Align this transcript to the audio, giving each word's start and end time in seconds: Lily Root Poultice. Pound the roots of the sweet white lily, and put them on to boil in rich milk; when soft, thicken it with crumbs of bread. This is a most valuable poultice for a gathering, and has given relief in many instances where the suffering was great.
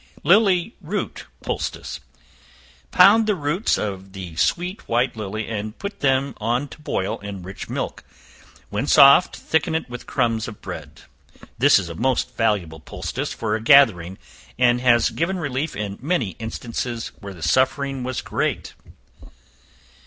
Lily 0.23 0.73
Root 0.81 1.27
Poultice. 1.43 1.99
Pound 2.89 3.27
the 3.27 3.35
roots 3.35 3.77
of 3.77 4.13
the 4.13 4.35
sweet 4.35 4.87
white 4.89 5.15
lily, 5.15 5.47
and 5.47 5.77
put 5.77 5.99
them 5.99 6.33
on 6.37 6.69
to 6.69 6.81
boil 6.81 7.19
in 7.19 7.43
rich 7.43 7.69
milk; 7.69 8.03
when 8.71 8.87
soft, 8.87 9.35
thicken 9.35 9.75
it 9.75 9.87
with 9.91 10.07
crumbs 10.07 10.47
of 10.47 10.59
bread. 10.59 11.01
This 11.59 11.77
is 11.77 11.87
a 11.87 11.93
most 11.93 12.35
valuable 12.35 12.79
poultice 12.79 13.31
for 13.31 13.55
a 13.55 13.61
gathering, 13.61 14.17
and 14.57 14.81
has 14.81 15.11
given 15.11 15.37
relief 15.37 15.75
in 15.75 15.99
many 16.01 16.31
instances 16.39 17.09
where 17.19 17.35
the 17.35 17.43
suffering 17.43 18.03
was 18.03 18.23
great. 18.23 18.73